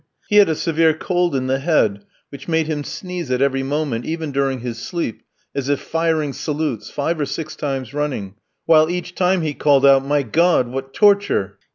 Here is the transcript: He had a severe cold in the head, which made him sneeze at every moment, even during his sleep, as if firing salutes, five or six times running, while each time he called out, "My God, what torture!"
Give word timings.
He 0.29 0.37
had 0.37 0.49
a 0.49 0.55
severe 0.55 0.95
cold 0.95 1.35
in 1.35 1.45
the 1.45 1.59
head, 1.59 2.03
which 2.29 2.47
made 2.47 2.65
him 2.65 2.83
sneeze 2.83 3.29
at 3.29 3.39
every 3.39 3.61
moment, 3.61 4.03
even 4.03 4.31
during 4.31 4.61
his 4.61 4.79
sleep, 4.79 5.21
as 5.53 5.69
if 5.69 5.79
firing 5.79 6.33
salutes, 6.33 6.89
five 6.89 7.21
or 7.21 7.27
six 7.27 7.55
times 7.55 7.93
running, 7.93 8.33
while 8.65 8.89
each 8.89 9.13
time 9.13 9.43
he 9.43 9.53
called 9.53 9.85
out, 9.85 10.03
"My 10.03 10.23
God, 10.23 10.69
what 10.69 10.95
torture!" 10.95 11.59